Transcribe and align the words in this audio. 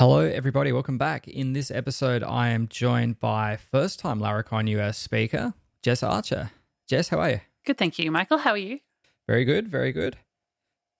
Hello, 0.00 0.20
everybody. 0.20 0.72
Welcome 0.72 0.96
back. 0.96 1.28
In 1.28 1.52
this 1.52 1.70
episode, 1.70 2.22
I 2.22 2.48
am 2.48 2.68
joined 2.68 3.20
by 3.20 3.56
first 3.56 3.98
time 3.98 4.18
Laracon 4.18 4.66
US 4.70 4.96
speaker, 4.96 5.52
Jess 5.82 6.02
Archer. 6.02 6.52
Jess, 6.88 7.10
how 7.10 7.18
are 7.20 7.28
you? 7.32 7.40
Good, 7.66 7.76
thank 7.76 7.98
you. 7.98 8.10
Michael, 8.10 8.38
how 8.38 8.52
are 8.52 8.56
you? 8.56 8.78
Very 9.26 9.44
good, 9.44 9.68
very 9.68 9.92
good. 9.92 10.16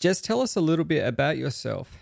Jess, 0.01 0.21
tell 0.21 0.43
us 0.43 0.55
a 0.55 0.61
little 0.61 0.85
bit 0.85 1.07
about 1.07 1.39
yourself. 1.39 1.97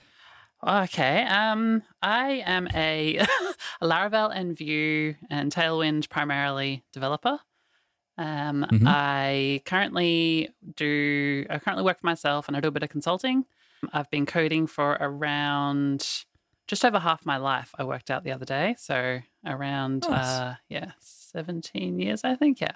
Okay. 0.66 1.22
Um, 1.22 1.84
I 2.02 2.42
am 2.44 2.66
a, 2.74 3.18
a 3.80 3.86
Laravel 3.86 4.32
and 4.34 4.56
Vue 4.56 5.14
and 5.30 5.52
Tailwind 5.52 6.08
primarily 6.08 6.82
developer. 6.92 7.38
Um, 8.16 8.66
Mhm. 8.72 8.82
I 8.88 9.62
currently 9.66 10.48
do. 10.74 11.46
I 11.48 11.60
currently 11.60 11.84
work 11.84 12.00
for 12.00 12.06
myself, 12.06 12.48
and 12.48 12.56
I 12.56 12.60
do 12.60 12.66
a 12.66 12.72
bit 12.72 12.82
of 12.82 12.88
consulting. 12.88 13.44
I've 13.92 14.10
been 14.10 14.26
coding 14.26 14.66
for 14.66 14.96
around 14.98 16.24
just 16.68 16.84
over 16.84 16.98
half 16.98 17.26
my 17.26 17.38
life. 17.38 17.74
I 17.78 17.84
worked 17.84 18.10
out 18.10 18.22
the 18.22 18.30
other 18.32 18.44
day, 18.44 18.76
so 18.78 19.20
around 19.44 20.04
Nice. 20.08 20.24
uh, 20.26 20.54
yeah, 20.68 20.92
seventeen 21.00 21.98
years, 21.98 22.22
I 22.22 22.36
think. 22.36 22.60
Yeah. 22.60 22.72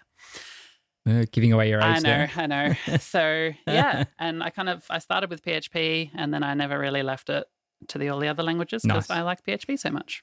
Uh, 1.08 1.24
giving 1.32 1.52
away 1.52 1.68
your 1.68 1.80
age 1.80 1.84
I 1.84 1.94
know, 1.94 2.00
there. 2.02 2.30
I 2.36 2.46
know. 2.46 2.74
So 3.00 3.50
yeah, 3.66 4.04
and 4.18 4.42
I 4.42 4.50
kind 4.50 4.68
of 4.68 4.84
I 4.90 4.98
started 4.98 5.30
with 5.30 5.44
PHP, 5.44 6.10
and 6.14 6.32
then 6.34 6.42
I 6.42 6.54
never 6.54 6.78
really 6.78 7.02
left 7.02 7.28
it 7.30 7.44
to 7.88 7.98
the 7.98 8.08
all 8.08 8.18
the 8.18 8.28
other 8.28 8.42
languages 8.42 8.82
because 8.82 9.08
Nice. 9.08 9.18
I 9.18 9.22
like 9.22 9.44
PHP 9.44 9.78
so 9.78 9.90
much. 9.90 10.22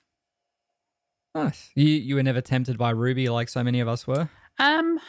Nice. 1.36 1.70
You 1.76 1.86
you 1.86 2.16
were 2.16 2.24
never 2.24 2.42
tempted 2.42 2.78
by 2.78 2.90
Ruby 2.90 3.30
like 3.30 3.50
so 3.50 3.64
many 3.64 3.80
of 3.82 3.88
us 3.88 4.08
were. 4.08 4.30
Um, 4.58 5.00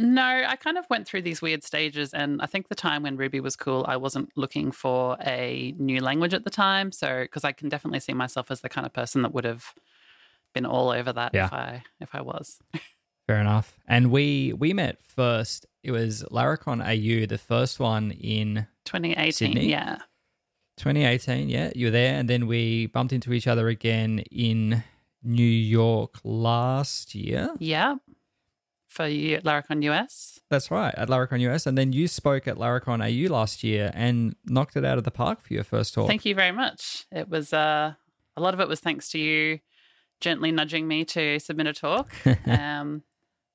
no, 0.00 0.22
I 0.46 0.56
kind 0.56 0.78
of 0.78 0.86
went 0.90 1.06
through 1.06 1.22
these 1.22 1.40
weird 1.42 1.62
stages, 1.62 2.12
and 2.14 2.40
I 2.42 2.46
think 2.46 2.68
the 2.68 2.74
time 2.74 3.02
when 3.04 3.16
Ruby 3.16 3.38
was 3.40 3.54
cool, 3.54 3.84
I 3.86 3.96
wasn't 3.96 4.30
looking 4.36 4.72
for 4.72 5.16
a 5.24 5.74
new 5.78 6.00
language 6.00 6.34
at 6.34 6.44
the 6.44 6.50
time. 6.50 6.90
So 6.92 7.22
because 7.22 7.44
I 7.44 7.52
can 7.52 7.68
definitely 7.68 8.00
see 8.00 8.14
myself 8.14 8.50
as 8.50 8.60
the 8.62 8.68
kind 8.68 8.86
of 8.86 8.92
person 8.92 9.22
that 9.22 9.32
would 9.34 9.44
have 9.44 9.74
been 10.54 10.66
all 10.66 10.90
over 10.90 11.12
that 11.12 11.32
Yeah. 11.34 11.46
if 11.46 11.52
I 11.52 11.82
if 12.00 12.14
I 12.14 12.20
was. 12.22 12.58
Fair 13.28 13.40
enough. 13.40 13.78
And 13.86 14.10
we 14.10 14.52
we 14.54 14.72
met 14.72 15.02
first. 15.04 15.66
It 15.84 15.92
was 15.92 16.24
Laracon 16.30 16.80
AU, 16.82 17.26
the 17.26 17.38
first 17.38 17.78
one 17.78 18.10
in 18.10 18.66
2018, 18.86 19.32
Sydney? 19.32 19.70
yeah, 19.70 19.98
2018. 20.78 21.48
Yeah, 21.48 21.70
you 21.74 21.86
were 21.86 21.90
there, 21.90 22.14
and 22.18 22.28
then 22.28 22.46
we 22.46 22.86
bumped 22.86 23.12
into 23.12 23.32
each 23.32 23.46
other 23.46 23.68
again 23.68 24.20
in 24.32 24.82
New 25.22 25.42
York 25.44 26.16
last 26.24 27.14
year. 27.14 27.50
yeah. 27.58 27.96
For 28.90 29.06
you 29.06 29.36
at 29.36 29.44
Laracon 29.44 29.84
US. 29.84 30.40
That's 30.50 30.68
right, 30.68 30.92
at 30.96 31.08
Laracon 31.08 31.38
US, 31.42 31.64
and 31.64 31.78
then 31.78 31.92
you 31.92 32.08
spoke 32.08 32.48
at 32.48 32.56
Laracon 32.56 33.00
AU 33.00 33.32
last 33.32 33.62
year 33.62 33.92
and 33.94 34.34
knocked 34.44 34.74
it 34.76 34.84
out 34.84 34.98
of 34.98 35.04
the 35.04 35.12
park 35.12 35.40
for 35.40 35.54
your 35.54 35.62
first 35.62 35.94
talk. 35.94 36.08
Thank 36.08 36.24
you 36.24 36.34
very 36.34 36.50
much. 36.50 37.06
It 37.12 37.28
was 37.28 37.52
uh, 37.52 37.94
a 38.36 38.40
lot 38.40 38.52
of 38.52 38.58
it 38.58 38.66
was 38.66 38.80
thanks 38.80 39.08
to 39.10 39.18
you 39.18 39.60
gently 40.20 40.50
nudging 40.50 40.88
me 40.88 41.04
to 41.04 41.38
submit 41.38 41.68
a 41.68 41.72
talk, 41.72 42.12
um, 42.46 43.04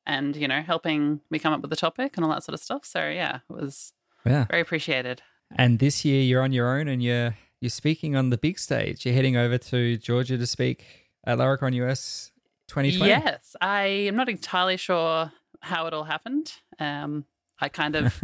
and 0.05 0.37
you 0.37 0.47
know 0.47 0.61
helping 0.61 1.19
me 1.29 1.37
come 1.37 1.51
up 1.51 1.61
with 1.61 1.69
the 1.69 1.75
topic 1.75 2.15
and 2.15 2.23
all 2.23 2.31
that 2.31 2.43
sort 2.45 2.53
of 2.53 2.61
stuff. 2.61 2.85
So 2.85 3.09
yeah, 3.09 3.39
it 3.49 3.53
was 3.53 3.91
yeah, 4.25 4.45
very 4.45 4.61
appreciated. 4.61 5.21
and 5.57 5.79
this 5.79 6.05
year 6.05 6.21
you're 6.21 6.41
on 6.43 6.53
your 6.53 6.79
own 6.79 6.87
and 6.87 7.03
you're 7.03 7.35
you're 7.59 7.69
speaking 7.69 8.15
on 8.15 8.29
the 8.29 8.37
big 8.37 8.57
stage. 8.57 9.05
You're 9.05 9.15
heading 9.15 9.35
over 9.35 9.57
to 9.57 9.97
Georgia 9.97 10.37
to 10.37 10.47
speak 10.47 10.85
at 11.25 11.37
Laracon 11.39 11.73
US 11.75 12.31
2020. 12.67 13.09
Yes, 13.09 13.55
I 13.61 13.85
am 13.85 14.15
not 14.15 14.29
entirely 14.29 14.77
sure 14.77 15.31
how 15.61 15.87
it 15.87 15.93
all 15.93 16.03
happened. 16.03 16.53
Um, 16.79 17.25
I 17.59 17.69
kind 17.69 17.95
of 17.95 18.19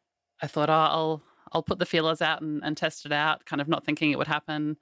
I 0.42 0.46
thought 0.46 0.70
oh, 0.70 0.72
I'll 0.72 1.22
I'll 1.52 1.62
put 1.62 1.78
the 1.78 1.86
feelers 1.86 2.20
out 2.20 2.42
and, 2.42 2.62
and 2.64 2.76
test 2.76 3.06
it 3.06 3.12
out, 3.12 3.44
kind 3.46 3.60
of 3.60 3.68
not 3.68 3.84
thinking 3.84 4.10
it 4.10 4.18
would 4.18 4.26
happen. 4.26 4.76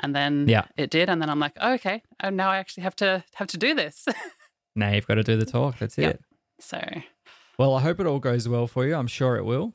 And 0.00 0.14
then 0.16 0.48
Yeah. 0.48 0.64
it 0.76 0.90
did, 0.90 1.08
and 1.08 1.22
then 1.22 1.30
I'm 1.30 1.38
like, 1.38 1.52
oh, 1.60 1.74
okay, 1.74 2.02
oh, 2.22 2.30
now 2.30 2.50
I 2.50 2.56
actually 2.58 2.82
have 2.82 2.96
to 2.96 3.22
have 3.34 3.48
to 3.48 3.56
do 3.58 3.74
this. 3.74 4.06
Now 4.74 4.90
you've 4.92 5.06
got 5.06 5.16
to 5.16 5.22
do 5.22 5.36
the 5.36 5.44
talk. 5.44 5.78
That's 5.78 5.98
Yep. 5.98 6.14
it. 6.14 6.20
so 6.58 6.80
Well, 7.58 7.74
I 7.74 7.82
hope 7.82 8.00
it 8.00 8.06
all 8.06 8.20
goes 8.20 8.48
well 8.48 8.66
for 8.66 8.86
you. 8.86 8.94
I'm 8.94 9.06
sure 9.06 9.36
it 9.36 9.44
will. 9.44 9.74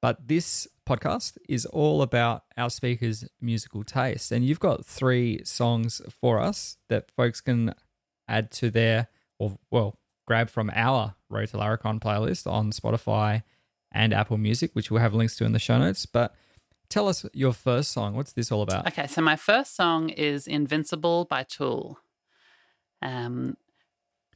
But 0.00 0.28
this 0.28 0.68
podcast 0.88 1.36
is 1.48 1.66
all 1.66 2.00
about 2.00 2.44
our 2.56 2.70
speakers' 2.70 3.24
musical 3.40 3.82
taste. 3.82 4.30
And 4.30 4.44
you've 4.44 4.60
got 4.60 4.86
three 4.86 5.40
songs 5.44 6.00
for 6.08 6.38
us 6.38 6.76
that 6.88 7.10
folks 7.10 7.40
can 7.40 7.74
add 8.28 8.50
to 8.52 8.70
their, 8.70 9.08
or 9.38 9.58
well, 9.70 9.98
grab 10.26 10.50
from 10.50 10.70
our 10.74 11.14
Road 11.28 11.48
to 11.48 11.56
Laracon 11.56 12.00
playlist 12.00 12.50
on 12.50 12.70
Spotify 12.70 13.42
and 13.92 14.12
Apple 14.12 14.38
Music, 14.38 14.70
which 14.74 14.90
we'll 14.90 15.00
have 15.00 15.14
links 15.14 15.36
to 15.36 15.44
in 15.44 15.52
the 15.52 15.58
show 15.58 15.78
notes. 15.78 16.06
But 16.06 16.34
tell 16.88 17.08
us 17.08 17.24
your 17.32 17.52
first 17.52 17.92
song. 17.92 18.14
What's 18.14 18.32
this 18.32 18.52
all 18.52 18.62
about? 18.62 18.86
Okay, 18.88 19.06
so 19.06 19.20
my 19.22 19.36
first 19.36 19.74
song 19.74 20.10
is 20.10 20.46
Invincible 20.46 21.24
by 21.24 21.42
Tool. 21.44 21.98
Um, 23.02 23.56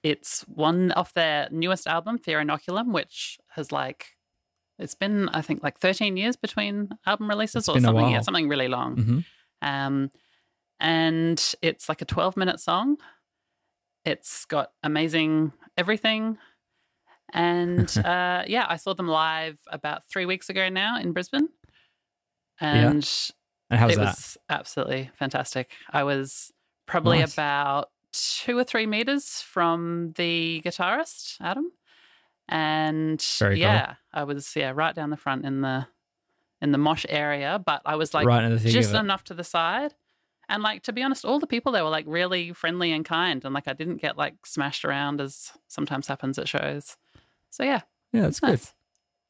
it's 0.02 0.42
one 0.42 0.92
off 0.92 1.12
their 1.12 1.48
newest 1.50 1.86
album, 1.86 2.18
Fear 2.18 2.42
Inoculum, 2.42 2.92
which 2.92 3.38
has 3.54 3.70
like, 3.70 4.16
it's 4.78 4.94
been, 4.94 5.28
I 5.28 5.42
think, 5.42 5.62
like 5.62 5.78
13 5.78 6.16
years 6.16 6.36
between 6.36 6.88
album 7.06 7.28
releases 7.28 7.68
It's 7.68 7.68
or 7.68 7.80
something. 7.80 8.08
Yeah, 8.10 8.20
something 8.22 8.48
really 8.48 8.68
long. 8.68 8.96
hmm 8.96 9.18
Um, 9.62 10.10
and 10.78 11.54
it's 11.60 11.88
like 11.88 12.00
a 12.00 12.06
12 12.06 12.36
minute 12.38 12.60
song. 12.60 12.96
It's 14.04 14.44
got 14.46 14.72
amazing 14.82 15.52
everything. 15.76 16.38
And 17.32 17.88
uh, 18.04 18.44
yeah, 18.46 18.66
I 18.68 18.76
saw 18.76 18.94
them 18.94 19.08
live 19.08 19.58
about 19.70 20.04
three 20.08 20.26
weeks 20.26 20.48
ago 20.48 20.68
now 20.68 20.98
in 20.98 21.12
Brisbane. 21.12 21.48
And 22.60 23.08
And 23.70 23.80
how's 23.80 23.92
it 23.92 23.96
that? 23.96 24.06
was 24.06 24.36
absolutely 24.48 25.10
fantastic. 25.18 25.70
I 25.90 26.02
was 26.04 26.52
probably 26.86 27.20
Nice. 27.20 27.32
about 27.34 27.90
two 28.12 28.58
or 28.58 28.64
three 28.64 28.86
meters 28.86 29.40
from 29.40 30.12
the 30.16 30.60
guitarist, 30.64 31.36
Adam. 31.40 31.72
And 32.48 33.22
Very 33.38 33.54
cool. 33.54 33.60
yeah, 33.62 33.94
I 34.12 34.24
was 34.24 34.54
yeah 34.56 34.72
right 34.74 34.94
down 34.94 35.10
the 35.10 35.16
front 35.16 35.44
in 35.44 35.60
the 35.60 35.86
in 36.60 36.72
the 36.72 36.78
mosh 36.78 37.06
area, 37.08 37.62
but 37.64 37.80
I 37.86 37.94
was 37.94 38.12
like 38.12 38.26
right 38.26 38.42
in 38.42 38.50
the 38.50 38.58
thick 38.58 38.72
just 38.72 38.92
enough 38.92 39.22
to 39.24 39.34
the 39.34 39.44
side. 39.44 39.94
And 40.50 40.62
like 40.62 40.82
to 40.82 40.92
be 40.92 41.02
honest, 41.02 41.24
all 41.24 41.38
the 41.38 41.46
people 41.46 41.72
there 41.72 41.84
were 41.84 41.90
like 41.90 42.04
really 42.08 42.52
friendly 42.52 42.92
and 42.92 43.04
kind, 43.04 43.42
and 43.44 43.54
like 43.54 43.68
I 43.68 43.72
didn't 43.72 43.98
get 44.02 44.18
like 44.18 44.44
smashed 44.44 44.84
around 44.84 45.20
as 45.20 45.52
sometimes 45.68 46.08
happens 46.08 46.38
at 46.38 46.48
shows. 46.48 46.96
So 47.50 47.62
yeah, 47.62 47.82
Yeah, 48.12 48.22
that's 48.22 48.38
it's 48.38 48.40
good. 48.40 48.50
nice. 48.50 48.74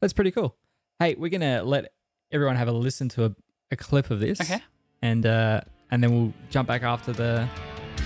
That's 0.00 0.12
pretty 0.14 0.30
cool. 0.32 0.56
Hey, 0.98 1.14
we're 1.18 1.28
gonna 1.30 1.62
let 1.62 1.92
everyone 2.32 2.56
have 2.56 2.68
a 2.68 2.72
listen 2.72 3.08
to 3.10 3.26
a, 3.26 3.34
a 3.70 3.76
clip 3.76 4.10
of 4.10 4.18
this. 4.20 4.40
Okay. 4.40 4.60
And 5.02 5.26
uh 5.26 5.60
and 5.90 6.02
then 6.02 6.10
we'll 6.12 6.32
jump 6.50 6.66
back 6.68 6.82
after 6.82 7.12
the 7.12 7.46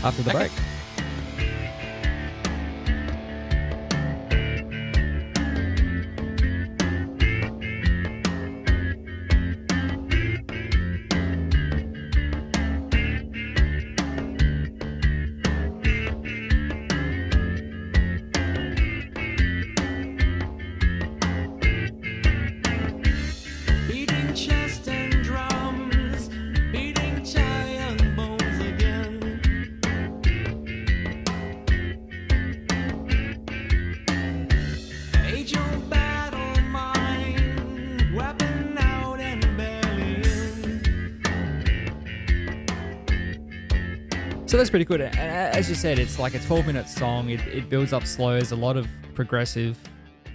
after 0.03 0.23
the 0.23 0.31
Okay. 0.31 0.39
break. 0.49 0.53
So 44.55 44.59
that's 44.59 44.71
pretty 44.71 44.85
good. 44.85 45.01
And 45.01 45.19
as 45.19 45.69
you 45.69 45.75
said, 45.75 45.99
it's 45.99 46.21
like 46.21 46.35
a 46.35 46.39
12 46.39 46.69
minute 46.69 46.89
song. 46.89 47.29
It, 47.29 47.41
it 47.49 47.69
builds 47.69 47.93
up 47.93 48.07
slow 48.07 48.37
as 48.37 48.53
a 48.53 48.57
lot 48.57 48.77
of 48.77 48.87
progressive 49.13 49.77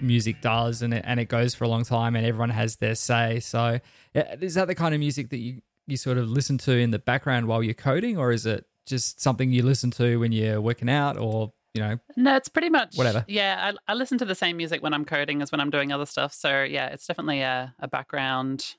music 0.02 0.42
does, 0.42 0.82
and 0.82 0.92
it, 0.92 1.02
and 1.06 1.18
it 1.18 1.30
goes 1.30 1.54
for 1.54 1.64
a 1.64 1.68
long 1.68 1.84
time, 1.84 2.14
and 2.14 2.26
everyone 2.26 2.50
has 2.50 2.76
their 2.76 2.94
say. 2.94 3.40
So, 3.40 3.80
is 4.14 4.56
that 4.56 4.66
the 4.66 4.74
kind 4.74 4.92
of 4.92 5.00
music 5.00 5.30
that 5.30 5.38
you, 5.38 5.62
you 5.86 5.96
sort 5.96 6.18
of 6.18 6.28
listen 6.28 6.58
to 6.58 6.72
in 6.76 6.90
the 6.90 6.98
background 6.98 7.46
while 7.46 7.62
you're 7.62 7.72
coding, 7.72 8.18
or 8.18 8.30
is 8.30 8.44
it 8.44 8.66
just 8.84 9.22
something 9.22 9.52
you 9.52 9.62
listen 9.62 9.90
to 9.92 10.18
when 10.18 10.32
you're 10.32 10.60
working 10.60 10.90
out, 10.90 11.16
or 11.16 11.54
you 11.72 11.80
know, 11.80 11.98
No, 12.14 12.36
it's 12.36 12.50
pretty 12.50 12.68
much 12.68 12.96
Whatever. 12.96 13.24
Yeah, 13.26 13.72
I, 13.72 13.92
I 13.92 13.94
listen 13.94 14.18
to 14.18 14.26
the 14.26 14.34
same 14.34 14.58
music 14.58 14.82
when 14.82 14.92
I'm 14.92 15.06
coding 15.06 15.40
as 15.40 15.50
when 15.50 15.62
I'm 15.62 15.70
doing 15.70 15.92
other 15.92 16.04
stuff. 16.04 16.34
So 16.34 16.62
yeah, 16.62 16.88
it's 16.88 17.06
definitely 17.06 17.40
a, 17.40 17.74
a 17.78 17.88
background, 17.88 18.74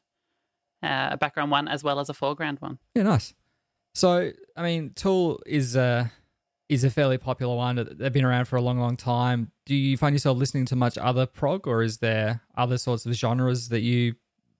uh, 0.83 1.09
a 1.13 1.17
background 1.17 1.49
one 1.49 1.67
as 1.67 1.83
well 1.83 1.99
as 1.99 2.09
a 2.09 2.13
foreground 2.13 2.59
one. 2.59 2.77
Yeah, 2.93 3.01
nice. 3.01 3.33
So, 3.93 4.31
I 4.55 4.63
mean, 4.63 4.91
Tool 4.95 5.41
is 5.45 5.75
uh, 5.75 6.07
is 6.69 6.83
a 6.83 6.89
fairly 6.89 7.17
popular 7.17 7.55
one. 7.55 7.87
They've 7.91 8.13
been 8.13 8.25
around 8.25 8.45
for 8.45 8.55
a 8.55 8.61
long, 8.61 8.79
long 8.79 8.95
time. 8.95 9.51
Do 9.65 9.75
you 9.75 9.97
find 9.97 10.15
yourself 10.15 10.37
listening 10.37 10.65
to 10.67 10.75
much 10.75 10.97
other 10.97 11.25
prog, 11.25 11.67
or 11.67 11.81
is 11.83 11.97
there 11.97 12.41
other 12.55 12.77
sorts 12.77 13.05
of 13.05 13.13
genres 13.13 13.69
that 13.69 13.81
you 13.81 14.15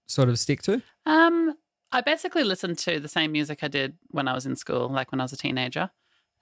sort 0.06 0.28
of 0.28 0.38
stick 0.38 0.62
to? 0.62 0.82
Um, 1.06 1.54
I 1.90 2.00
basically 2.02 2.44
listen 2.44 2.76
to 2.76 3.00
the 3.00 3.08
same 3.08 3.32
music 3.32 3.60
I 3.62 3.68
did 3.68 3.96
when 4.10 4.28
I 4.28 4.34
was 4.34 4.46
in 4.46 4.56
school, 4.56 4.88
like 4.88 5.12
when 5.12 5.20
I 5.20 5.24
was 5.24 5.32
a 5.32 5.36
teenager. 5.36 5.90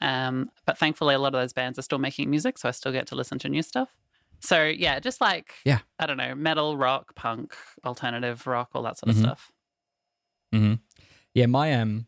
Um, 0.00 0.50
but 0.66 0.78
thankfully, 0.78 1.14
a 1.14 1.18
lot 1.18 1.34
of 1.34 1.40
those 1.40 1.52
bands 1.52 1.78
are 1.78 1.82
still 1.82 1.98
making 1.98 2.30
music, 2.30 2.58
so 2.58 2.68
I 2.68 2.72
still 2.72 2.92
get 2.92 3.06
to 3.08 3.14
listen 3.14 3.38
to 3.40 3.48
new 3.48 3.62
stuff. 3.62 3.94
So 4.40 4.64
yeah, 4.64 4.98
just 5.00 5.20
like 5.20 5.52
Yeah. 5.64 5.80
I 5.98 6.06
don't 6.06 6.16
know, 6.16 6.34
metal, 6.34 6.76
rock, 6.76 7.14
punk, 7.14 7.54
alternative 7.84 8.46
rock, 8.46 8.70
all 8.74 8.82
that 8.84 8.98
sort 8.98 9.10
of 9.10 9.16
Mhm. 9.16 9.20
stuff. 9.22 9.52
hmm 10.52 10.74
Yeah, 11.34 11.46
my 11.46 11.74
um, 11.74 12.06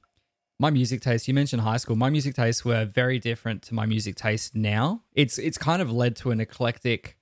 my 0.63 0.71
music 0.71 1.01
taste. 1.01 1.27
You 1.27 1.35
mentioned 1.35 1.61
high 1.63 1.77
school. 1.77 1.97
My 1.97 2.09
music 2.09 2.37
tastes 2.37 2.65
were 2.65 2.85
very 2.85 3.19
different 3.19 3.63
to 3.65 3.75
my 3.75 3.85
music 3.85 4.15
taste 4.15 4.55
now. 4.55 5.03
It's 5.13 5.37
it's 5.39 5.59
kind 5.59 5.83
of 5.83 5.91
led 5.91 6.15
to 6.17 6.31
an 6.31 6.41
eclectic 6.41 7.19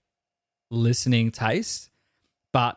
listening 0.70 1.30
taste, 1.30 1.90
but 2.52 2.76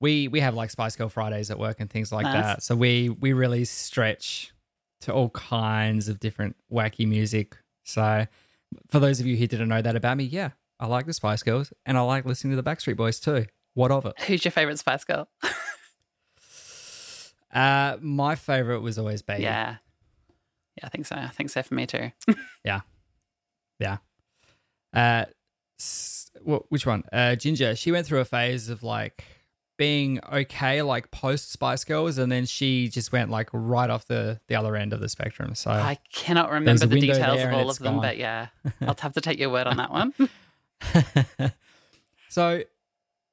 we 0.00 0.28
we 0.28 0.38
have 0.40 0.54
like 0.54 0.70
Spice 0.70 0.94
Girl 0.94 1.08
Fridays 1.08 1.50
at 1.50 1.58
work 1.58 1.80
and 1.80 1.90
things 1.90 2.12
like 2.12 2.22
Nice. 2.24 2.44
that. 2.44 2.62
So 2.62 2.76
we 2.76 3.08
we 3.08 3.32
really 3.32 3.64
stretch 3.64 4.52
to 5.02 5.12
all 5.12 5.30
kinds 5.30 6.08
of 6.08 6.20
different 6.20 6.54
wacky 6.72 7.06
music. 7.06 7.56
So 7.84 8.26
for 8.88 9.00
those 9.00 9.18
of 9.20 9.26
you 9.26 9.36
who 9.36 9.46
didn't 9.48 9.68
know 9.68 9.82
that 9.82 9.96
about 9.96 10.16
me, 10.18 10.24
yeah, 10.24 10.50
I 10.78 10.86
like 10.86 11.06
the 11.06 11.12
Spice 11.14 11.42
Girls 11.42 11.72
and 11.84 11.98
I 11.98 12.02
like 12.02 12.24
listening 12.24 12.56
to 12.56 12.62
the 12.62 12.68
Backstreet 12.70 12.96
Boys 12.96 13.18
too. 13.18 13.46
What 13.74 13.90
of 13.90 14.06
it? 14.06 14.14
Who's 14.22 14.44
your 14.44 14.52
favorite 14.52 14.78
Spice 14.78 15.02
Girl? 15.04 15.28
Uh, 17.52 17.96
my 18.00 18.34
favorite 18.34 18.80
was 18.80 18.98
always 18.98 19.22
Baby. 19.22 19.44
Yeah, 19.44 19.76
yeah, 20.76 20.84
I 20.86 20.88
think 20.88 21.06
so. 21.06 21.16
I 21.16 21.28
think 21.28 21.50
so 21.50 21.62
for 21.62 21.74
me 21.74 21.86
too. 21.86 22.10
Yeah. 22.64 22.80
Yeah. 23.78 23.98
Uh, 24.94 25.26
s- 25.78 26.30
wh- 26.46 26.70
which 26.70 26.86
one? 26.86 27.04
Uh, 27.12 27.36
Ginger. 27.36 27.76
She 27.76 27.92
went 27.92 28.06
through 28.06 28.20
a 28.20 28.24
phase 28.24 28.68
of 28.70 28.82
like 28.82 29.24
being 29.78 30.18
okay, 30.32 30.80
like 30.82 31.10
post 31.10 31.52
Spice 31.52 31.84
Girls, 31.84 32.16
and 32.18 32.32
then 32.32 32.46
she 32.46 32.88
just 32.88 33.12
went 33.12 33.30
like 33.30 33.50
right 33.52 33.90
off 33.90 34.06
the 34.06 34.40
the 34.48 34.54
other 34.56 34.74
end 34.74 34.92
of 34.94 35.00
the 35.00 35.08
spectrum. 35.08 35.54
So 35.54 35.70
I 35.70 35.98
cannot 36.12 36.50
remember 36.50 36.86
the 36.86 36.98
details 37.00 37.42
of 37.42 37.52
all 37.52 37.68
of 37.70 37.78
them, 37.78 37.94
gone. 37.94 38.02
but 38.02 38.16
yeah, 38.16 38.48
I'll 38.80 38.96
have 38.98 39.12
to 39.14 39.20
take 39.20 39.38
your 39.38 39.50
word 39.50 39.66
on 39.66 39.76
that 39.76 39.90
one. 39.90 40.14
so 42.30 42.62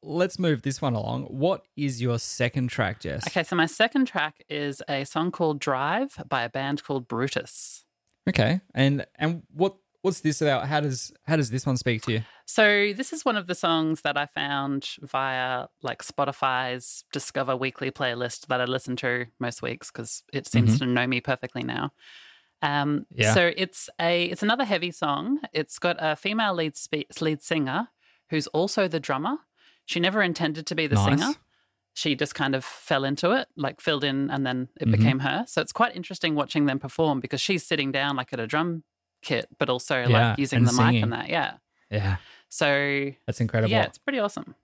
let's 0.04 0.38
move 0.38 0.62
this 0.62 0.82
one 0.82 0.94
along. 0.94 1.24
What 1.24 1.64
is 1.76 2.02
your 2.02 2.20
second 2.20 2.68
track, 2.70 3.00
Jess? 3.00 3.26
Okay, 3.28 3.44
so 3.44 3.56
my 3.56 3.66
second 3.66 4.06
track 4.06 4.44
is 4.50 4.82
a 4.88 5.06
song 5.06 5.32
called 5.32 5.60
Drive 5.60 6.16
by 6.28 6.44
a 6.44 6.50
band 6.50 6.84
called 6.84 7.08
Brutus. 7.08 7.86
Okay. 8.30 8.62
And 8.76 9.06
and 9.16 9.44
what 9.54 9.76
what's 10.02 10.20
this 10.20 10.42
about? 10.42 10.68
How 10.68 10.80
does 10.82 11.12
how 11.26 11.36
does 11.38 11.50
this 11.50 11.66
one 11.66 11.78
speak 11.78 12.02
to 12.04 12.12
you? 12.12 12.22
So 12.46 12.94
this 12.94 13.14
is 13.14 13.24
one 13.24 13.38
of 13.38 13.48
the 13.48 13.56
songs 13.56 14.02
that 14.02 14.18
I 14.18 14.26
found 14.28 14.88
via 15.02 15.68
like 15.82 16.04
Spotify's 16.04 17.06
Discover 17.14 17.56
Weekly 17.56 17.90
playlist 17.92 18.48
that 18.48 18.62
I 18.62 18.66
listen 18.66 18.96
to 18.98 19.26
most 19.40 19.62
weeks 19.62 19.92
because 19.92 20.24
it 20.34 20.48
seems 20.48 20.80
to 20.80 20.86
know 20.86 21.08
me 21.08 21.22
perfectly 21.22 21.64
now. 21.64 21.92
Um, 22.62 23.06
Yeah. 23.12 23.34
So 23.34 23.52
it's 23.58 23.90
a 24.00 24.26
it's 24.26 24.44
another 24.44 24.66
heavy 24.66 24.92
song. 24.92 25.40
It's 25.54 25.80
got 25.80 25.98
a 26.00 26.16
female 26.16 26.54
lead 26.54 26.76
spe- 26.76 27.20
lead 27.22 27.42
singer 27.42 27.90
who's 28.30 28.48
also 28.48 28.88
the 28.88 29.00
drummer. 29.00 29.38
She 29.86 30.00
never 30.00 30.22
intended 30.22 30.66
to 30.68 30.76
be 30.76 30.88
the 30.88 30.96
Nice. 30.96 31.20
singer. 31.20 31.34
She 31.94 32.16
just 32.16 32.34
kind 32.34 32.56
of 32.56 32.64
fell 32.66 33.04
into 33.04 33.32
it, 33.32 33.48
like 33.56 33.80
filled 33.82 34.04
in, 34.04 34.30
and 34.32 34.46
then 34.46 34.70
it 34.80 34.88
Mhm. 34.88 34.92
became 34.92 35.20
her. 35.20 35.46
So 35.48 35.62
it's 35.62 35.72
quite 35.72 35.96
interesting 35.96 36.34
watching 36.36 36.66
them 36.66 36.80
perform 36.80 37.20
because 37.20 37.40
she's 37.42 37.64
sitting 37.66 37.92
down 37.92 38.16
like 38.16 38.34
at 38.34 38.40
a 38.40 38.48
drum 38.48 38.84
kit, 39.22 39.48
but 39.60 39.70
also 39.70 40.08
Yeah, 40.08 40.30
like 40.30 40.40
using 40.40 40.64
the 40.64 40.72
mic 40.74 41.04
and 41.04 41.14
that. 41.14 41.30
Yeah. 41.30 41.58
Yeah. 41.92 42.18
So 42.50 43.12
That's 43.28 43.40
incredible. 43.42 43.72
yeah, 43.72 43.84
it's 43.84 43.98
pretty 44.00 44.20
awesome. 44.20 44.56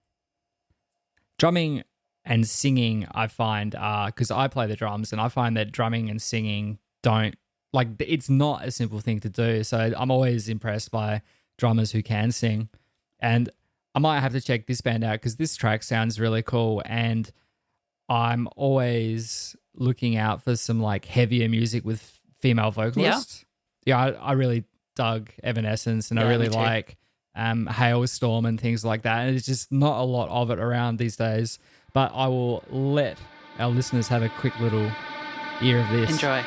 drumming 1.37 1.83
and 2.25 2.45
singing 2.47 3.07
i 3.13 3.25
find 3.27 3.73
uh 3.75 4.07
because 4.07 4.29
i 4.29 4.45
play 4.47 4.67
the 4.67 4.75
drums 4.75 5.11
and 5.13 5.21
i 5.21 5.29
find 5.29 5.55
that 5.55 5.71
drumming 5.71 6.09
and 6.09 6.21
singing 6.21 6.77
don't 7.01 7.35
like 7.71 7.87
it's 7.99 8.29
not 8.29 8.65
a 8.65 8.71
simple 8.71 8.99
thing 8.99 9.19
to 9.21 9.29
do 9.29 9.63
so 9.63 9.93
i'm 9.97 10.11
always 10.11 10.49
impressed 10.49 10.91
by 10.91 11.21
drummers 11.57 11.91
who 11.93 12.03
can 12.03 12.29
sing 12.31 12.67
and 13.21 13.49
i 13.95 13.99
might 13.99 14.19
have 14.19 14.33
to 14.33 14.41
check 14.41 14.67
this 14.67 14.81
band 14.81 15.03
out 15.03 15.13
because 15.13 15.35
this 15.35 15.55
track 15.55 15.83
sounds 15.83 16.19
really 16.19 16.41
cool 16.43 16.81
and 16.85 17.31
i'm 18.07 18.47
always 18.55 19.55
looking 19.75 20.17
out 20.17 20.43
for 20.43 20.55
some 20.55 20.81
like 20.81 21.05
heavier 21.05 21.47
music 21.47 21.85
with 21.85 22.19
female 22.39 22.71
vocalists 22.71 23.45
yeah, 23.85 23.97
I, 23.97 24.09
I 24.11 24.31
really 24.33 24.65
dug 24.95 25.31
evanescence 25.43 26.11
and 26.11 26.19
i 26.19 26.23
Yeah, 26.23 26.29
me 26.29 26.35
really 26.35 26.49
like 26.49 26.97
um, 27.35 27.67
Halestorm 27.67 28.47
and 28.47 28.59
things 28.59 28.83
like 28.83 29.03
that. 29.03 29.27
And 29.27 29.35
it's 29.35 29.45
just 29.45 29.71
not 29.71 29.99
a 29.99 30.03
lot 30.03 30.29
of 30.29 30.51
it 30.51 30.59
around 30.59 30.97
these 30.97 31.15
days. 31.15 31.59
But 31.93 32.11
I 32.13 32.27
will 32.27 32.63
let 32.69 33.17
our 33.57 33.69
listeners 33.69 34.07
have 34.09 34.21
a 34.21 34.29
quick 34.29 34.57
little 34.59 34.91
ear 35.61 35.79
of 35.79 35.89
this. 35.89 36.09
Enjoy. 36.11 36.43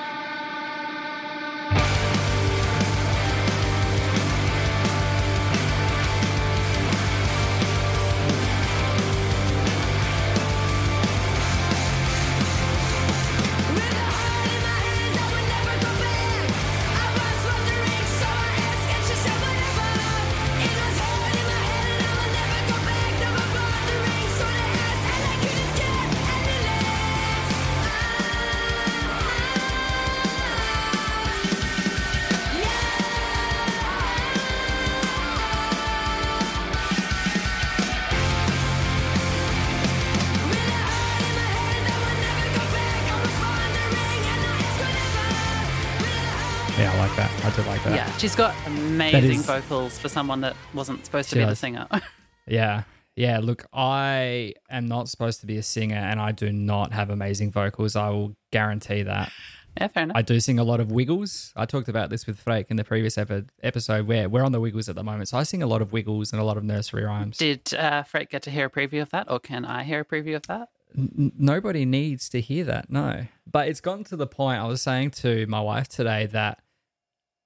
Do 47.56 47.62
like 47.64 47.84
that. 47.84 47.94
Yeah, 47.94 48.16
she's 48.16 48.34
got 48.34 48.54
amazing 48.66 49.40
is- 49.40 49.46
vocals 49.46 49.98
for 49.98 50.08
someone 50.08 50.40
that 50.40 50.56
wasn't 50.72 51.04
supposed 51.04 51.28
to 51.30 51.36
be 51.36 51.44
the 51.44 51.56
singer. 51.56 51.86
Yeah. 52.46 52.82
Yeah. 53.14 53.38
Look, 53.40 53.66
I 53.72 54.54
am 54.70 54.86
not 54.86 55.08
supposed 55.08 55.40
to 55.40 55.46
be 55.46 55.58
a 55.58 55.62
singer 55.62 55.96
and 55.96 56.18
I 56.18 56.32
do 56.32 56.50
not 56.50 56.92
have 56.92 57.08
amazing 57.10 57.52
vocals. 57.52 57.94
I 57.94 58.08
will 58.10 58.34
guarantee 58.50 59.02
that. 59.04 59.30
yeah, 59.78 59.86
fair 59.88 60.02
enough. 60.04 60.16
I 60.16 60.22
do 60.22 60.40
sing 60.40 60.58
a 60.58 60.64
lot 60.64 60.80
of 60.80 60.90
Wiggles. 60.90 61.52
I 61.56 61.66
talked 61.66 61.88
about 61.88 62.10
this 62.10 62.26
with 62.26 62.38
Freek 62.40 62.66
in 62.70 62.76
the 62.76 62.84
previous 62.84 63.16
epi- 63.16 63.44
episode 63.62 64.06
where 64.08 64.28
we're 64.28 64.42
on 64.42 64.50
the 64.52 64.60
Wiggles 64.60 64.88
at 64.88 64.96
the 64.96 65.04
moment. 65.04 65.28
So 65.28 65.38
I 65.38 65.44
sing 65.44 65.62
a 65.62 65.66
lot 65.68 65.82
of 65.82 65.92
Wiggles 65.92 66.32
and 66.32 66.40
a 66.40 66.44
lot 66.44 66.56
of 66.56 66.64
nursery 66.64 67.04
rhymes. 67.04 67.36
Did 67.38 67.72
uh, 67.74 68.02
Fred 68.02 68.28
get 68.30 68.42
to 68.42 68.50
hear 68.50 68.66
a 68.66 68.70
preview 68.70 69.02
of 69.02 69.10
that, 69.10 69.30
or 69.30 69.38
can 69.38 69.64
I 69.64 69.84
hear 69.84 70.00
a 70.00 70.04
preview 70.04 70.34
of 70.36 70.46
that? 70.48 70.70
N- 70.98 71.32
nobody 71.38 71.84
needs 71.84 72.28
to 72.30 72.40
hear 72.40 72.64
that, 72.64 72.90
no. 72.90 73.26
But 73.50 73.68
it's 73.68 73.80
gotten 73.80 74.04
to 74.04 74.16
the 74.16 74.26
point, 74.26 74.58
I 74.60 74.66
was 74.66 74.82
saying 74.82 75.12
to 75.22 75.46
my 75.46 75.60
wife 75.60 75.86
today 75.88 76.26
that 76.26 76.58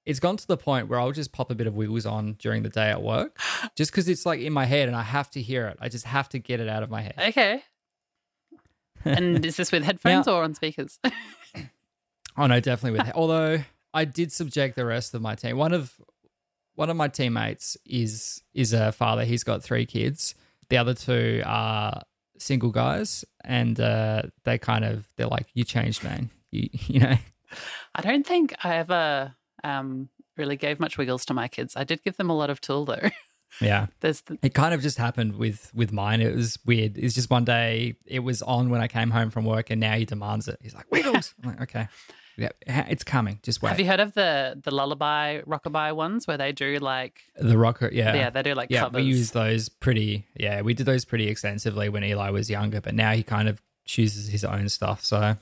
it's 0.07 0.21
gone 0.21 0.37
to 0.37 0.47
the 0.47 0.57
point 0.57 0.87
where 0.87 0.99
I'll 0.99 1.11
just 1.11 1.33
pop 1.33 1.51
a 1.51 1.55
bit 1.55 1.67
of 1.67 1.75
Wiggles 1.75 2.05
on 2.05 2.33
during 2.39 2.63
the 2.63 2.69
day 2.69 2.89
at 2.89 3.03
work 3.03 3.37
just 3.75 3.91
because 3.91 4.07
it's 4.07 4.25
like 4.25 4.39
in 4.39 4.53
my 4.53 4.65
head 4.65 4.87
and 4.87 4.95
I 4.95 5.03
have 5.03 5.29
to 5.31 5.41
hear 5.41 5.67
it. 5.67 5.77
I 5.81 5.89
just 5.89 6.05
have 6.05 6.29
to 6.29 6.39
get 6.39 6.59
it 6.59 6.69
out 6.69 6.81
of 6.81 6.89
my 6.89 7.01
head. 7.01 7.15
Okay. 7.17 7.61
and 9.05 9.45
is 9.45 9.57
this 9.57 9.71
with 9.71 9.83
headphones 9.83 10.27
or 10.27 10.43
on 10.43 10.55
speakers? 10.55 10.99
Oh 12.39 12.45
no, 12.45 12.59
definitely 12.59 12.99
with. 12.99 13.11
Although 13.15 13.63
I 13.93 14.05
did 14.05 14.31
subject 14.31 14.75
the 14.75 14.85
rest 14.85 15.15
of 15.15 15.21
my 15.21 15.33
team. 15.33 15.57
One 15.57 15.73
of 15.73 15.91
one 16.75 16.91
of 16.91 16.95
my 16.95 17.07
teammates 17.07 17.77
is 17.83 18.43
is 18.53 18.73
a 18.73 18.91
father. 18.91 19.25
He's 19.25 19.43
got 19.43 19.63
three 19.63 19.87
kids. 19.87 20.35
The 20.69 20.77
other 20.77 20.93
two 20.93 21.41
are 21.45 22.03
single 22.37 22.69
guys, 22.69 23.25
and 23.43 23.79
uh, 23.79 24.23
they 24.43 24.59
kind 24.59 24.85
of 24.85 25.07
they're 25.17 25.25
like, 25.25 25.47
"You 25.55 25.63
changed, 25.63 26.03
man. 26.03 26.29
You 26.51 26.69
you 26.87 26.99
know." 26.99 27.17
I 27.95 28.01
don't 28.01 28.27
think 28.27 28.53
I 28.63 28.75
ever 28.75 29.33
um, 29.63 30.09
really 30.35 30.55
gave 30.55 30.79
much 30.79 30.97
wiggles 30.97 31.25
to 31.25 31.33
my 31.33 31.47
kids. 31.47 31.75
I 31.75 31.83
did 31.83 32.03
give 32.03 32.17
them 32.17 32.29
a 32.29 32.35
lot 32.35 32.49
of 32.49 32.61
tool 32.61 32.85
though. 32.85 33.09
Yeah, 33.61 33.87
There's 34.01 34.21
the, 34.21 34.37
it 34.41 34.53
kind 34.53 34.73
of 34.73 34.81
just 34.81 34.97
happened 34.97 35.37
with 35.37 35.71
with 35.73 35.93
mine. 35.93 36.19
It 36.19 36.35
was 36.35 36.59
weird. 36.65 36.97
It's 36.97 37.15
just 37.15 37.29
one 37.29 37.45
day 37.45 37.95
it 38.05 38.19
was 38.19 38.41
on 38.41 38.69
when 38.69 38.81
I 38.81 38.87
came 38.89 39.09
home 39.09 39.29
from 39.29 39.45
work, 39.45 39.69
and 39.69 39.79
now 39.79 39.95
he 39.95 40.03
demands 40.03 40.49
it. 40.49 40.59
He's 40.61 40.75
like, 40.75 40.91
"Wiggles." 40.91 41.33
I'm 41.41 41.51
like, 41.51 41.61
"Okay, 41.61 41.87
yeah, 42.35 42.49
it's 42.67 43.05
coming. 43.05 43.39
Just 43.43 43.61
wait." 43.61 43.69
have 43.69 43.79
you 43.79 43.87
heard 43.87 44.01
of 44.01 44.13
the 44.13 44.59
the 44.61 44.69
lullaby 44.69 45.39
rockabye 45.43 45.95
ones 45.95 46.27
where 46.27 46.37
they 46.37 46.51
do 46.51 46.77
like 46.79 47.21
the 47.37 47.57
rocker, 47.57 47.89
yeah, 47.91 48.13
yeah, 48.15 48.29
they 48.29 48.43
do 48.43 48.53
like 48.53 48.69
yeah, 48.69 48.81
covers. 48.81 49.01
we 49.01 49.07
use 49.07 49.31
those 49.31 49.69
pretty. 49.69 50.27
Yeah, 50.35 50.61
we 50.61 50.73
did 50.73 50.85
those 50.85 51.05
pretty 51.05 51.29
extensively 51.29 51.87
when 51.87 52.03
Eli 52.03 52.29
was 52.31 52.49
younger, 52.49 52.81
but 52.81 52.95
now 52.95 53.13
he 53.13 53.23
kind 53.23 53.47
of 53.47 53.61
chooses 53.85 54.27
his 54.27 54.43
own 54.43 54.67
stuff. 54.67 55.05
So 55.05 55.37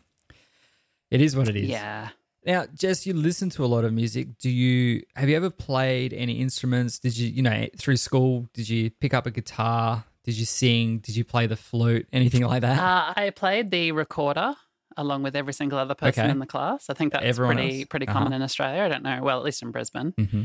it 1.09 1.21
is 1.21 1.35
what 1.35 1.47
it 1.49 1.55
is. 1.55 1.69
yeah. 1.69 2.09
Now, 2.45 2.65
Jess, 2.75 3.05
you 3.07 3.13
listen 3.13 3.49
to 3.51 3.65
a 3.65 3.67
lot 3.67 3.85
of 3.85 3.93
music. 3.93 4.37
Do 4.37 4.49
you 4.49 5.01
have 5.15 5.29
you 5.29 5.35
ever 5.35 5.49
played 5.49 6.13
any 6.13 6.33
instruments? 6.39 6.99
Did 6.99 7.17
you, 7.17 7.27
you 7.29 7.41
know, 7.41 7.67
through 7.77 7.97
school, 7.97 8.47
did 8.53 8.69
you 8.69 8.91
pick 8.91 9.13
up 9.13 9.25
a 9.25 9.31
guitar? 9.31 10.03
Did 10.23 10.35
you 10.37 10.45
sing? 10.45 10.99
Did 10.99 11.15
you 11.15 11.23
play 11.23 11.47
the 11.47 11.55
flute? 11.55 12.07
Anything 12.13 12.43
like 12.43 12.61
that? 12.61 12.79
Uh, 12.79 13.13
I 13.15 13.29
played 13.31 13.71
the 13.71 13.91
recorder 13.93 14.53
along 14.97 15.23
with 15.23 15.35
every 15.35 15.53
single 15.53 15.77
other 15.77 15.93
person 15.95 16.23
Okay. 16.25 16.31
in 16.31 16.39
the 16.39 16.45
class. 16.45 16.89
I 16.89 16.93
think 16.93 17.13
that's 17.13 17.25
Everyone 17.25 17.55
pretty 17.57 17.79
else? 17.81 17.87
pretty 17.89 18.07
Uh-huh. 18.07 18.19
common 18.19 18.33
in 18.33 18.41
Australia. 18.41 18.83
I 18.83 18.87
don't 18.89 19.03
know. 19.03 19.21
Well, 19.23 19.37
at 19.37 19.43
least 19.43 19.61
in 19.61 19.71
Brisbane. 19.71 20.13
hmm 20.17 20.43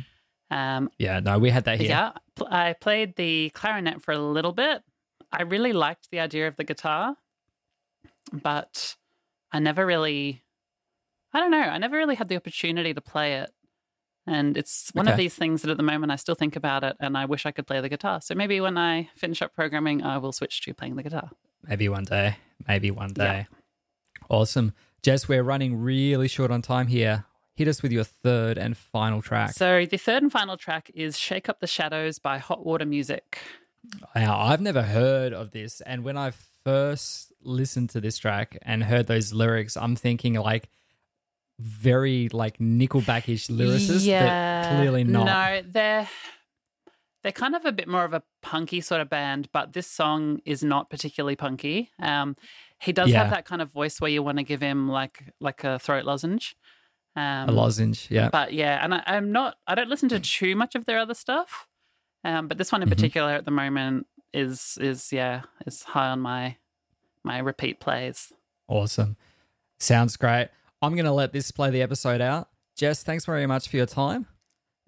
Um, 0.51 0.91
Yeah, 0.99 1.21
no, 1.21 1.39
we 1.39 1.51
had 1.51 1.65
that 1.65 1.79
here. 1.81 1.89
yeah, 1.91 2.13
pl- 2.35 2.49
I 2.51 2.73
played 2.73 3.15
the 3.17 3.51
clarinet 3.51 4.03
for 4.03 4.13
a 4.13 4.19
little 4.19 4.53
bit. 4.53 4.83
I 5.33 5.43
really 5.43 5.73
liked 5.73 6.11
the 6.11 6.19
idea 6.19 6.49
of 6.49 6.57
the 6.57 6.65
guitar, 6.65 7.17
but 8.33 8.97
I 9.53 9.59
never 9.61 9.87
really, 9.87 10.43
I 11.33 11.41
don't 11.41 11.51
know, 11.51 11.59
I 11.61 11.79
never 11.79 11.97
really 11.97 12.17
had 12.17 12.29
the 12.29 12.37
opportunity 12.37 12.93
to 12.95 13.01
play 13.01 13.35
it. 13.35 13.51
And 14.27 14.57
it's 14.57 14.91
one 14.95 15.09
of 15.09 15.17
these 15.17 15.35
things 15.35 15.63
that 15.63 15.71
at 15.71 15.77
the 15.77 15.83
moment 15.83 16.13
I 16.13 16.17
still 16.17 16.35
think 16.35 16.55
about 16.55 16.85
it 16.85 16.95
and 17.01 17.17
I 17.17 17.25
wish 17.25 17.47
I 17.47 17.51
could 17.53 17.67
play 17.67 17.81
the 17.81 17.89
guitar. 17.89 18.21
So 18.21 18.35
maybe 18.35 18.61
when 18.61 18.77
I 18.77 19.09
finish 19.17 19.43
up 19.43 19.55
programming, 19.55 20.03
I 20.03 20.19
will 20.19 20.33
switch 20.33 20.61
to 20.63 20.75
playing 20.75 20.97
the 20.97 21.03
guitar. 21.03 21.31
Maybe 21.67 21.89
one 21.89 22.05
day. 22.05 22.37
Maybe 22.69 22.91
one 22.91 23.13
Yeah. 23.17 23.25
day. 23.33 23.47
Awesome. 24.29 24.73
Jess, 25.03 25.27
we're 25.29 25.43
running 25.43 25.81
really 25.81 26.29
short 26.29 26.51
on 26.51 26.63
time 26.63 26.87
here. 26.89 27.25
Hit 27.55 27.67
us 27.69 27.83
with 27.83 27.93
your 27.93 28.05
third 28.05 28.57
and 28.59 28.77
final 28.77 29.23
track. 29.23 29.53
So 29.53 29.85
the 29.87 29.97
third 29.97 30.23
and 30.23 30.31
final 30.31 30.57
track 30.57 30.91
is 30.95 31.19
Shake 31.19 31.49
Up 31.49 31.61
the 31.61 31.67
Shadows 31.67 32.19
by 32.19 32.39
Hot 32.39 32.65
Water 32.65 32.85
Music. 32.87 33.39
Now, 34.15 34.39
I've 34.39 34.61
never 34.61 34.83
heard 34.83 35.33
of 35.33 35.51
this. 35.53 35.81
And 35.81 36.05
when 36.05 36.17
I 36.17 36.33
first 36.65 37.33
listened 37.43 37.91
to 37.91 38.01
this 38.01 38.19
track 38.19 38.59
and 38.63 38.85
heard 38.85 39.07
those 39.07 39.33
lyrics, 39.33 39.77
I'm 39.77 39.97
thinking 39.97 40.35
like 40.35 40.69
very 41.61 42.29
like 42.33 42.59
Nickelback-ish 42.59 43.49
lyricist, 43.49 44.07
but 44.09 44.77
clearly 44.77 45.05
not. 45.05 45.25
No, 45.27 45.63
they're 45.71 46.09
they're 47.23 47.33
kind 47.33 47.55
of 47.55 47.65
a 47.67 47.73
bit 47.73 47.87
more 47.87 48.05
of 48.05 48.15
a 48.15 48.23
punky 48.43 48.81
sort 48.81 49.01
of 49.03 49.11
band, 49.11 49.49
but 49.53 49.75
this 49.75 49.87
song 49.87 50.41
is 50.47 50.65
not 50.65 50.89
particularly 50.89 51.37
punky. 51.37 51.91
Um, 51.99 52.35
he 52.81 52.93
does 52.93 53.11
Yeah. 53.11 53.19
have 53.23 53.31
that 53.31 53.45
kind 53.45 53.61
of 53.61 53.71
voice 53.71 54.01
where 54.01 54.11
you 54.11 54.23
want 54.23 54.39
to 54.39 54.45
give 54.45 54.61
him 54.63 54.89
like 54.89 55.25
like 55.41 55.63
a 55.65 55.79
throat 55.79 56.05
lozenge. 56.07 56.57
Um, 57.17 57.49
A 57.49 57.53
lozenge, 57.53 58.07
yeah. 58.11 58.31
But 58.31 58.55
yeah, 58.55 58.83
and 58.83 58.95
I, 58.95 59.03
I'm 59.07 59.33
not. 59.33 59.57
I 59.67 59.75
don't 59.75 59.91
listen 59.91 60.09
to 60.11 60.21
too 60.21 60.57
much 60.57 60.75
of 60.75 60.87
their 60.87 60.99
other 60.99 61.15
stuff. 61.15 61.67
Um, 62.25 62.49
but 62.49 62.57
this 62.59 62.71
one 62.73 62.83
in 62.83 62.89
Mhm. 62.89 62.93
particular 62.93 63.33
at 63.33 63.45
the 63.45 63.51
moment 63.51 64.07
is 64.33 64.79
is 64.81 65.13
yeah 65.13 65.43
is 65.67 65.83
high 65.83 66.09
on 66.09 66.21
my 66.21 66.57
my 67.25 67.39
repeat 67.39 67.81
plays. 67.81 68.33
Awesome. 68.69 69.17
Sounds 69.79 70.17
great. 70.17 70.49
I'm 70.83 70.95
going 70.95 71.05
to 71.05 71.13
let 71.13 71.33
this 71.33 71.51
play 71.51 71.71
the 71.71 71.83
episode 71.83 72.21
out. 72.21 72.49
Jess, 72.77 73.03
thanks 73.03 73.27
very 73.27 73.47
much 73.47 73.69
for 73.69 73.77
your 73.77 73.87
time. 73.87 74.27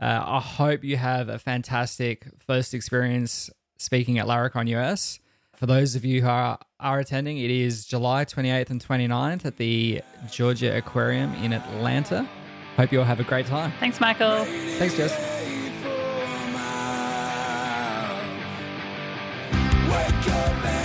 Uh, 0.00 0.22
I 0.24 0.40
hope 0.40 0.82
you 0.82 0.96
have 0.96 1.28
a 1.28 1.38
fantastic 1.38 2.26
first 2.46 2.72
experience 2.72 3.50
speaking 3.76 4.18
at 4.18 4.26
Laracon 4.26 4.68
US. 4.68 5.20
For 5.54 5.66
those 5.66 5.94
of 5.94 6.04
you 6.04 6.22
who 6.22 6.28
are, 6.28 6.58
are 6.80 6.98
attending, 6.98 7.38
it 7.38 7.50
is 7.50 7.84
July 7.84 8.24
28th 8.24 8.70
and 8.70 8.84
29th 8.84 9.44
at 9.44 9.58
the 9.58 10.00
Georgia 10.30 10.76
Aquarium 10.76 11.34
in 11.36 11.52
Atlanta. 11.52 12.26
Hope 12.76 12.90
you 12.90 13.00
all 13.00 13.04
have 13.04 13.20
a 13.20 13.24
great 13.24 13.46
time. 13.46 13.72
Thanks, 13.78 14.00
Michael. 14.00 14.44
Thanks, 14.78 14.96
Jess. 14.96 15.12
Wake 19.88 20.34
up 20.34 20.81